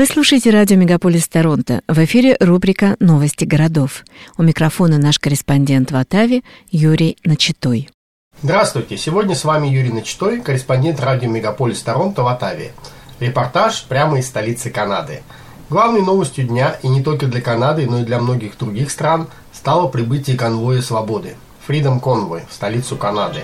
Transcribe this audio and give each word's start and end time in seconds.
Вы 0.00 0.06
слушаете 0.06 0.48
радио 0.48 0.78
«Мегаполис 0.78 1.28
Торонто». 1.28 1.82
В 1.86 1.98
эфире 2.06 2.34
рубрика 2.40 2.96
«Новости 3.00 3.44
городов». 3.44 4.06
У 4.38 4.42
микрофона 4.42 4.96
наш 4.96 5.18
корреспондент 5.18 5.92
в 5.92 5.96
Оттаве 5.96 6.40
Юрий 6.70 7.18
Начитой. 7.22 7.90
Здравствуйте! 8.42 8.96
Сегодня 8.96 9.34
с 9.34 9.44
вами 9.44 9.68
Юрий 9.68 9.92
Начитой, 9.92 10.40
корреспондент 10.40 11.00
радио 11.00 11.28
«Мегаполис 11.28 11.82
Торонто» 11.82 12.22
в 12.22 12.28
Оттаве. 12.28 12.72
Репортаж 13.18 13.84
прямо 13.90 14.18
из 14.18 14.26
столицы 14.26 14.70
Канады. 14.70 15.22
Главной 15.68 16.00
новостью 16.00 16.46
дня, 16.46 16.78
и 16.82 16.88
не 16.88 17.02
только 17.02 17.26
для 17.26 17.42
Канады, 17.42 17.84
но 17.86 18.00
и 18.00 18.04
для 18.04 18.20
многих 18.20 18.56
других 18.56 18.90
стран, 18.90 19.26
стало 19.52 19.86
прибытие 19.88 20.38
конвоя 20.38 20.80
свободы– 20.80 21.34
Freedom 21.68 22.00
Convoy 22.00 22.40
в 22.48 22.54
столицу 22.54 22.96
Канады. 22.96 23.42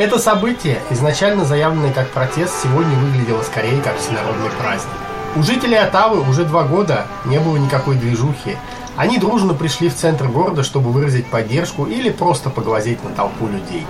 Это 0.00 0.18
событие, 0.18 0.80
изначально 0.90 1.44
заявленное 1.44 1.92
как 1.92 2.10
протест, 2.10 2.54
сегодня 2.60 2.96
выглядело 2.96 3.44
скорее 3.44 3.80
как 3.82 3.96
всенародный 3.98 4.50
праздник. 4.58 5.11
У 5.34 5.42
жителей 5.42 5.78
Оттавы 5.78 6.20
уже 6.28 6.44
два 6.44 6.64
года 6.64 7.06
не 7.24 7.38
было 7.40 7.56
никакой 7.56 7.96
движухи. 7.96 8.58
Они 8.96 9.16
дружно 9.16 9.54
пришли 9.54 9.88
в 9.88 9.94
центр 9.94 10.26
города, 10.26 10.62
чтобы 10.62 10.90
выразить 10.90 11.24
поддержку 11.24 11.86
или 11.86 12.10
просто 12.10 12.50
поглазеть 12.50 13.02
на 13.02 13.10
толпу 13.10 13.46
людей. 13.46 13.86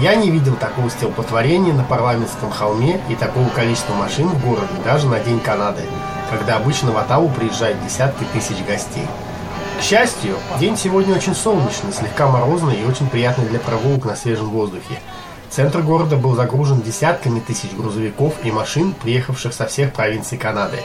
Я 0.00 0.16
не 0.16 0.28
видел 0.28 0.56
такого 0.56 0.88
столпотворения 0.88 1.72
на 1.72 1.84
парламентском 1.84 2.50
холме 2.50 3.00
и 3.08 3.14
такого 3.14 3.48
количества 3.50 3.94
машин 3.94 4.26
в 4.26 4.44
городе 4.44 4.72
даже 4.84 5.06
на 5.06 5.20
День 5.20 5.38
Канады, 5.38 5.82
когда 6.30 6.56
обычно 6.56 6.90
в 6.90 6.96
Оттаву 6.96 7.28
приезжают 7.28 7.78
десятки 7.84 8.24
тысяч 8.32 8.56
гостей. 8.66 9.06
К 9.78 9.82
счастью, 9.82 10.36
день 10.58 10.76
сегодня 10.76 11.14
очень 11.14 11.34
солнечный, 11.34 11.92
слегка 11.92 12.26
морозный 12.26 12.80
и 12.80 12.84
очень 12.84 13.08
приятный 13.08 13.46
для 13.46 13.60
прогулок 13.60 14.04
на 14.04 14.16
свежем 14.16 14.48
воздухе. 14.50 14.98
Центр 15.52 15.82
города 15.82 16.16
был 16.16 16.34
загружен 16.34 16.80
десятками 16.80 17.38
тысяч 17.38 17.72
грузовиков 17.76 18.32
и 18.42 18.50
машин, 18.50 18.94
приехавших 18.94 19.52
со 19.52 19.66
всех 19.66 19.92
провинций 19.92 20.38
Канады. 20.38 20.78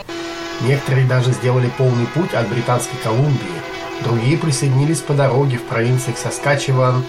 Некоторые 0.60 1.06
даже 1.06 1.32
сделали 1.32 1.70
полный 1.78 2.06
путь 2.08 2.34
от 2.34 2.46
Британской 2.50 2.98
Колумбии. 3.02 3.62
Другие 4.04 4.36
присоединились 4.36 5.00
по 5.00 5.14
дороге 5.14 5.56
в 5.56 5.62
провинциях 5.62 6.18
Саскачеван, 6.18 7.02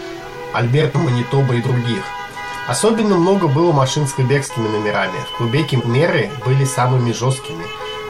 Альберта, 0.53 0.99
Манитоба 0.99 1.53
и 1.55 1.61
других. 1.61 2.01
Особенно 2.69 3.17
много 3.17 3.49
было 3.49 3.73
машин 3.73 4.07
с 4.07 4.13
квебекскими 4.13 4.69
номерами. 4.69 5.19
В 5.33 5.37
Квебеке 5.39 5.81
меры 5.83 6.29
были 6.45 6.63
самыми 6.63 7.11
жесткими. 7.11 7.65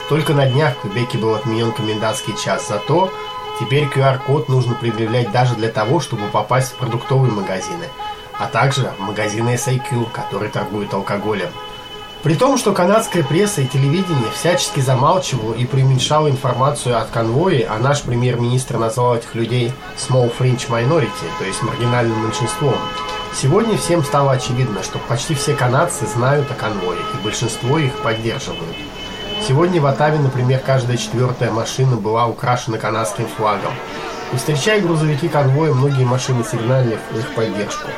Только 0.10 0.36
на 0.36 0.46
днях 0.46 0.76
в 0.76 0.82
Квебеке 0.82 1.18
был 1.18 1.34
отменен 1.34 1.72
комендантский 1.72 2.38
час. 2.38 2.68
Зато 2.68 3.12
теперь 3.60 3.86
QR-код 3.86 4.48
нужно 4.48 4.76
предъявлять 4.76 5.32
даже 5.32 5.56
для 5.56 5.70
того, 5.70 6.00
чтобы 6.00 6.28
попасть 6.28 6.74
в 6.74 6.76
продуктовые 6.76 7.32
магазины– 7.32 7.86
а 8.40 8.48
также 8.48 8.92
магазины 8.98 9.56
SAQ, 9.56 10.12
которые 10.12 10.50
торгуют 10.50 10.94
алкоголем. 10.94 11.50
При 12.24 12.36
том, 12.36 12.58
что 12.58 12.74
канадская 12.74 13.24
пресса 13.24 13.62
и 13.62 13.68
телевидение 13.68 14.30
всячески 14.34 14.82
замалчивало 14.82 15.54
и 15.54 15.66
преуменьшало 15.66 16.30
информацию 16.30 16.98
от 16.98 17.10
конвоя, 17.12 17.68
а 17.70 17.80
наш 17.80 18.02
премьер-министр 18.02 18.78
назвал 18.78 19.16
этих 19.16 19.36
людей 19.36 19.72
«small 19.98 20.30
fringe 20.38 20.68
minority», 20.70 21.10
то 21.38 21.46
есть 21.46 21.64
маргинальным 21.64 22.26
меньшинством, 22.26 22.76
сегодня 23.34 23.78
всем 23.78 24.04
стало 24.04 24.34
очевидно, 24.34 24.84
что 24.84 25.00
почти 25.08 25.34
все 25.34 25.54
канадцы 25.54 26.06
знают 26.08 26.52
о 26.52 26.56
конвое, 26.56 26.98
и 26.98 27.24
большинство 27.24 27.78
их 27.78 27.94
поддерживают. 28.00 28.76
Сегодня 29.48 29.80
в 29.80 29.86
Атаве, 29.86 30.20
например, 30.20 30.60
каждая 30.60 30.98
четвертая 30.98 31.52
машина 31.52 31.96
была 31.96 32.28
украшена 32.28 32.78
канадским 32.78 33.28
флагом. 33.28 33.74
И 34.32 34.38
встречая 34.38 34.82
грузовики 34.82 35.28
конвоя, 35.28 35.74
многие 35.74 36.04
машины 36.04 36.44
сигналили 36.44 37.00
в 37.12 37.18
их 37.18 37.34
поддержку. 37.34 37.90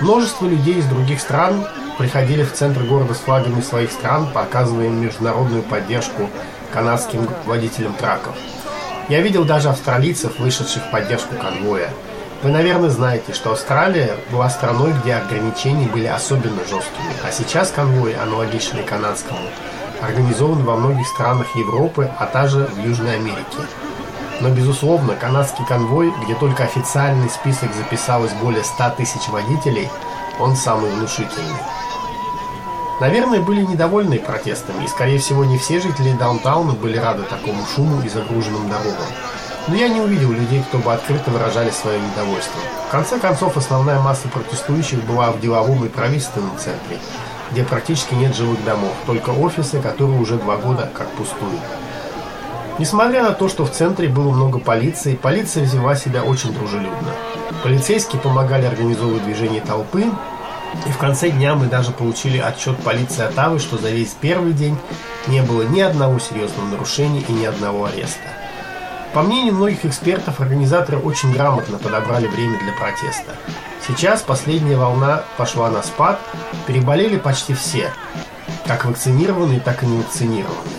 Множество 0.00 0.46
людей 0.46 0.76
из 0.76 0.86
других 0.86 1.20
стран 1.20 1.66
приходили 1.98 2.42
в 2.42 2.52
центр 2.52 2.82
города 2.82 3.14
с 3.14 3.18
флагами 3.18 3.60
своих 3.60 3.90
стран, 3.90 4.30
показывая 4.32 4.86
им 4.86 5.00
международную 5.00 5.62
поддержку 5.62 6.28
канадским 6.72 7.28
водителям 7.44 7.94
траков. 7.94 8.34
Я 9.08 9.20
видел 9.20 9.44
даже 9.44 9.68
австралийцев, 9.68 10.38
вышедших 10.38 10.84
в 10.84 10.90
поддержку 10.90 11.34
конвоя. 11.36 11.90
Вы, 12.42 12.50
наверное, 12.50 12.90
знаете, 12.90 13.32
что 13.32 13.52
Австралия 13.52 14.16
была 14.30 14.50
страной, 14.50 14.92
где 15.02 15.14
ограничения 15.14 15.88
были 15.88 16.06
особенно 16.06 16.60
жесткими, 16.60 17.14
а 17.24 17.30
сейчас 17.30 17.70
конвой, 17.70 18.14
аналогичный 18.14 18.82
канадскому, 18.82 19.48
организован 20.02 20.62
во 20.62 20.76
многих 20.76 21.06
странах 21.06 21.46
Европы, 21.56 22.10
а 22.18 22.26
также 22.26 22.66
в 22.66 22.84
Южной 22.84 23.16
Америке. 23.16 23.58
Но, 24.40 24.50
безусловно, 24.50 25.14
канадский 25.14 25.64
конвой, 25.64 26.12
где 26.22 26.34
только 26.34 26.64
официальный 26.64 27.30
список 27.30 27.72
записалось 27.74 28.32
более 28.34 28.64
100 28.64 28.90
тысяч 28.90 29.28
водителей, 29.28 29.88
он 30.38 30.56
самый 30.56 30.90
внушительный. 30.90 31.56
Наверное, 33.00 33.40
были 33.40 33.62
недовольны 33.62 34.18
протестами, 34.18 34.84
и, 34.84 34.88
скорее 34.88 35.18
всего, 35.18 35.44
не 35.44 35.58
все 35.58 35.80
жители 35.80 36.12
даунтауна 36.12 36.72
были 36.72 36.98
рады 36.98 37.22
такому 37.24 37.64
шуму 37.74 38.02
и 38.02 38.08
загруженным 38.08 38.68
дорогам. 38.68 39.08
Но 39.68 39.74
я 39.74 39.88
не 39.88 40.00
увидел 40.00 40.30
людей, 40.30 40.62
кто 40.68 40.78
бы 40.78 40.92
открыто 40.92 41.30
выражали 41.30 41.70
свое 41.70 41.98
недовольство. 41.98 42.60
В 42.88 42.90
конце 42.90 43.18
концов, 43.18 43.56
основная 43.56 44.00
масса 44.00 44.28
протестующих 44.28 45.04
была 45.04 45.32
в 45.32 45.40
деловом 45.40 45.84
и 45.84 45.88
правительственном 45.88 46.56
центре, 46.56 46.98
где 47.50 47.64
практически 47.64 48.14
нет 48.14 48.34
живых 48.36 48.62
домов, 48.64 48.92
только 49.06 49.30
офисы, 49.30 49.80
которые 49.80 50.20
уже 50.20 50.36
два 50.36 50.56
года 50.56 50.90
как 50.94 51.08
пустуют. 51.10 51.60
Несмотря 52.78 53.22
на 53.22 53.32
то, 53.32 53.48
что 53.48 53.64
в 53.64 53.70
центре 53.70 54.06
было 54.06 54.30
много 54.32 54.58
полиции, 54.58 55.14
полиция 55.14 55.64
взяла 55.64 55.96
себя 55.96 56.22
очень 56.22 56.52
дружелюбно. 56.52 57.08
Полицейские 57.62 58.20
помогали 58.20 58.66
организовывать 58.66 59.24
движение 59.24 59.62
толпы, 59.62 60.04
и 60.86 60.90
в 60.90 60.98
конце 60.98 61.30
дня 61.30 61.54
мы 61.54 61.66
даже 61.66 61.90
получили 61.90 62.36
отчет 62.36 62.76
полиции 62.78 63.24
Оттавы, 63.24 63.60
что 63.60 63.78
за 63.78 63.88
весь 63.88 64.14
первый 64.20 64.52
день 64.52 64.76
не 65.26 65.40
было 65.40 65.62
ни 65.62 65.80
одного 65.80 66.18
серьезного 66.18 66.66
нарушения 66.68 67.22
и 67.26 67.32
ни 67.32 67.46
одного 67.46 67.86
ареста. 67.86 68.28
По 69.14 69.22
мнению 69.22 69.54
многих 69.54 69.86
экспертов, 69.86 70.40
организаторы 70.40 70.98
очень 70.98 71.32
грамотно 71.32 71.78
подобрали 71.78 72.26
время 72.26 72.58
для 72.58 72.72
протеста. 72.72 73.32
Сейчас 73.88 74.20
последняя 74.20 74.76
волна 74.76 75.22
пошла 75.38 75.70
на 75.70 75.82
спад, 75.82 76.20
переболели 76.66 77.16
почти 77.16 77.54
все, 77.54 77.90
как 78.66 78.84
вакцинированные, 78.84 79.60
так 79.60 79.82
и 79.82 79.86
невакцинированные. 79.86 80.75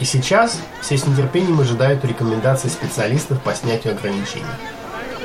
И 0.00 0.04
сейчас 0.04 0.58
все 0.80 0.96
с 0.96 1.06
нетерпением 1.06 1.60
ожидают 1.60 2.04
рекомендаций 2.06 2.70
специалистов 2.70 3.40
по 3.42 3.54
снятию 3.54 3.92
ограничений. 3.92 4.46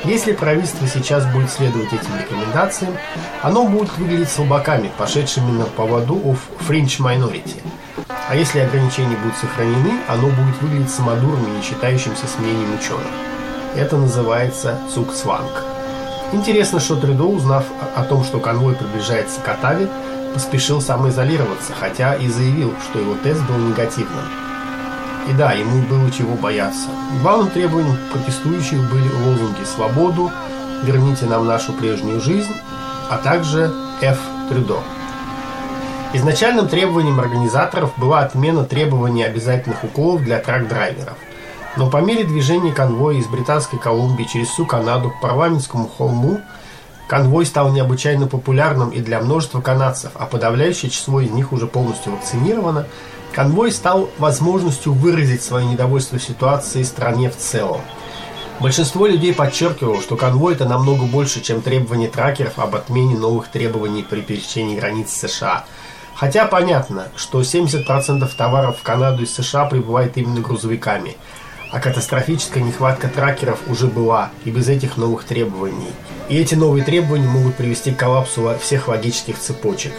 Если 0.03 0.33
правительство 0.33 0.85
сейчас 0.85 1.25
будет 1.25 1.49
следовать 1.49 1.93
этим 1.93 2.15
рекомендациям, 2.19 2.93
оно 3.41 3.65
будет 3.65 3.97
выглядеть 3.97 4.29
слабаками, 4.29 4.91
пошедшими 4.97 5.49
на 5.49 5.63
поводу 5.63 6.15
of 6.17 6.37
fringe 6.67 6.99
minority. 6.99 7.61
А 8.27 8.35
если 8.35 8.59
ограничения 8.59 9.15
будут 9.15 9.37
сохранены, 9.37 9.93
оно 10.09 10.27
будет 10.27 10.61
выглядеть 10.61 10.91
самодурами, 10.91 11.55
не 11.55 11.63
считающимся 11.63 12.27
с 12.27 12.37
мнением 12.37 12.75
ученых. 12.75 13.07
Это 13.75 13.95
называется 13.97 14.77
цукцванг. 14.93 15.63
Интересно, 16.33 16.79
что 16.81 16.97
Трюдо, 16.97 17.23
узнав 17.23 17.63
о 17.95 18.03
том, 18.03 18.25
что 18.25 18.39
конвой 18.39 18.75
приближается 18.75 19.39
к 19.39 19.47
Атаве, 19.47 19.87
поспешил 20.33 20.81
самоизолироваться, 20.81 21.71
хотя 21.79 22.15
и 22.15 22.27
заявил, 22.27 22.73
что 22.83 22.99
его 22.99 23.15
тест 23.23 23.41
был 23.43 23.55
негативным. 23.57 24.44
И 25.27 25.33
да, 25.33 25.53
ему 25.53 25.81
было 25.87 26.11
чего 26.11 26.35
бояться. 26.35 26.87
Главным 27.21 27.49
требованием 27.49 27.97
протестующих 28.11 28.79
были 28.91 29.07
лозунги 29.27 29.63
«Свободу», 29.63 30.31
«Верните 30.83 31.25
нам 31.25 31.47
нашу 31.47 31.73
прежнюю 31.73 32.21
жизнь», 32.21 32.53
а 33.09 33.17
также 33.17 33.73
«F. 34.01 34.19
Трюдо». 34.49 34.79
Изначальным 36.13 36.67
требованием 36.67 37.19
организаторов 37.19 37.91
была 37.97 38.19
отмена 38.19 38.63
требований 38.63 39.23
обязательных 39.23 39.83
уколов 39.83 40.23
для 40.23 40.39
трак-драйверов. 40.39 41.17
Но 41.75 41.89
по 41.89 41.97
мере 41.97 42.23
движения 42.23 42.71
конвоя 42.71 43.17
из 43.17 43.27
Британской 43.27 43.79
Колумбии 43.79 44.23
через 44.23 44.47
всю 44.47 44.65
Канаду 44.65 45.09
к 45.09 45.19
парламентскому 45.19 45.89
холму 45.89 46.39
конвой 47.07 47.45
стал 47.45 47.71
необычайно 47.71 48.27
популярным 48.27 48.89
и 48.89 48.99
для 48.99 49.19
множества 49.19 49.61
канадцев, 49.61 50.11
а 50.15 50.25
подавляющее 50.25 50.89
число 50.89 51.21
из 51.21 51.31
них 51.31 51.51
уже 51.51 51.67
полностью 51.67 52.13
вакцинировано– 52.13 52.87
Конвой 53.35 53.73
стал 53.73 54.09
возможностью 54.17 54.93
выразить 54.93 55.43
свое 55.43 55.65
недовольство 55.65 56.17
ситуацией 56.17 56.85
в 56.85 56.87
стране 56.87 57.29
в 57.29 57.35
целом. 57.35 57.81
Большинство 58.61 59.07
людей 59.07 59.33
подчеркивало, 59.33 60.01
что 60.01 60.15
конвой 60.15 60.53
это 60.53 60.63
намного 60.63 61.03
больше, 61.03 61.41
чем 61.41 61.61
требования 61.61 62.07
тракеров 62.07 62.57
об 62.57 62.75
отмене 62.75 63.17
новых 63.17 63.49
требований 63.49 64.03
при 64.03 64.21
пересечении 64.21 64.79
границ 64.79 65.11
США. 65.11 65.65
Хотя 66.15 66.45
понятно, 66.45 67.09
что 67.17 67.41
70% 67.41 68.25
товаров 68.37 68.77
в 68.79 68.83
Канаду 68.83 69.23
из 69.23 69.35
США 69.35 69.65
прибывает 69.65 70.15
именно 70.15 70.39
грузовиками, 70.39 71.17
а 71.75 71.81
катастрофическая 71.81 72.63
нехватка 72.63 73.09
тракеров 73.09 73.59
уже 73.67 73.87
была 73.87 74.31
и 74.45 74.49
без 74.49 74.69
этих 74.69 74.95
новых 74.95 75.25
требований. 75.25 75.91
И 76.29 76.37
эти 76.37 76.55
новые 76.55 76.85
требования 76.85 77.27
могут 77.27 77.55
привести 77.55 77.91
к 77.91 77.97
коллапсу 77.97 78.49
всех 78.61 78.87
логических 78.87 79.37
цепочек. 79.37 79.91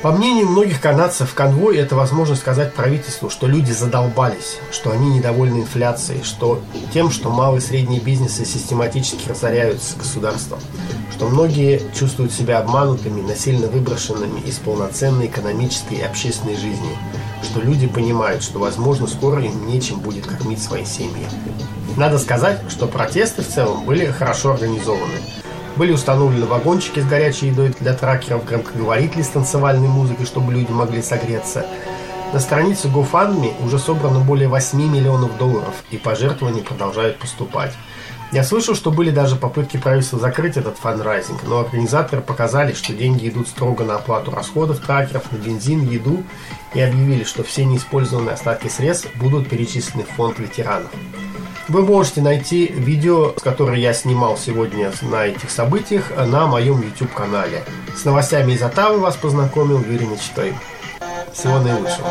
По 0.00 0.12
мнению 0.12 0.46
многих 0.46 0.80
канадцев, 0.80 1.34
конвой– 1.34 1.76
это 1.78 1.96
возможность 1.96 2.42
сказать 2.42 2.72
правительству, 2.72 3.30
что 3.30 3.48
люди 3.48 3.72
задолбались, 3.72 4.58
что 4.70 4.92
они 4.92 5.10
недовольны 5.10 5.62
инфляцией, 5.62 6.22
что 6.22 6.62
тем, 6.94 7.10
что 7.10 7.30
малые 7.30 7.60
и 7.60 7.64
средние 7.64 8.00
бизнесы 8.00 8.44
систематически 8.44 9.28
разоряются 9.28 9.96
государством, 9.96 10.60
что 11.10 11.26
многие 11.26 11.82
чувствуют 11.98 12.32
себя 12.32 12.60
обманутыми, 12.60 13.22
насильно 13.22 13.66
выброшенными 13.66 14.38
из 14.46 14.58
полноценной 14.58 15.26
экономической 15.26 15.94
и 15.94 16.02
общественной 16.02 16.54
жизни, 16.54 16.96
что 17.42 17.60
люди 17.60 17.88
понимают, 17.88 18.44
что, 18.44 18.60
возможно, 18.60 19.08
скоро 19.08 19.42
им 19.42 19.66
нечем 19.66 19.98
будет 19.98 20.26
кормить 20.26 20.62
свои 20.62 20.84
семьи. 20.84 21.26
Надо 21.96 22.18
сказать, 22.20 22.60
что 22.68 22.86
протесты 22.86 23.42
в 23.42 23.48
целом 23.48 23.84
были 23.84 24.06
хорошо 24.06 24.52
организованы. 24.52 25.18
Были 25.78 25.92
установлены 25.92 26.44
вагончики 26.44 26.98
с 26.98 27.06
горячей 27.06 27.46
едой 27.46 27.72
для 27.78 27.94
тракеров, 27.94 28.44
громкоговорители 28.44 29.22
с 29.22 29.28
танцевальной 29.28 29.86
музыкой, 29.86 30.26
чтобы 30.26 30.52
люди 30.52 30.72
могли 30.72 31.00
согреться. 31.00 31.64
На 32.32 32.40
странице 32.40 32.88
GoFundMe 32.88 33.64
уже 33.64 33.78
собрано 33.78 34.18
более 34.18 34.48
8 34.48 34.76
миллионов 34.76 35.38
долларов, 35.38 35.84
и 35.92 35.96
пожертвования 35.96 36.64
продолжают 36.64 37.20
поступать. 37.20 37.72
Я 38.32 38.42
слышал, 38.42 38.74
что 38.74 38.90
были 38.90 39.10
даже 39.10 39.36
попытки 39.36 39.76
правительства 39.76 40.18
закрыть 40.18 40.56
этот 40.56 40.76
фанрайзинг, 40.78 41.44
но 41.44 41.60
организаторы 41.60 42.22
показали, 42.22 42.72
что 42.72 42.92
деньги 42.92 43.28
идут 43.28 43.46
строго 43.46 43.84
на 43.84 43.94
оплату 43.94 44.32
расходов 44.32 44.80
тракеров, 44.80 45.30
на 45.30 45.36
бензин, 45.36 45.88
еду 45.88 46.24
и 46.74 46.80
объявили, 46.80 47.22
что 47.22 47.44
все 47.44 47.64
неиспользованные 47.64 48.34
остатки 48.34 48.66
средств 48.66 49.14
будут 49.14 49.48
перечислены 49.48 50.02
в 50.02 50.08
фонд 50.08 50.40
ветеранов. 50.40 50.90
Вы 51.68 51.82
можете 51.82 52.22
найти 52.22 52.66
видео, 52.66 53.34
которое 53.42 53.78
я 53.78 53.92
снимал 53.92 54.38
сегодня 54.38 54.90
на 55.02 55.26
этих 55.26 55.50
событиях, 55.50 56.10
на 56.16 56.46
моем 56.46 56.80
YouTube-канале. 56.80 57.62
С 57.94 58.06
новостями 58.06 58.52
из 58.52 58.62
Отавы 58.62 58.98
вас 58.98 59.16
познакомил 59.16 59.82
Юрий 59.82 60.06
Мечтой. 60.06 60.54
Всего 61.34 61.58
наилучшего. 61.58 62.08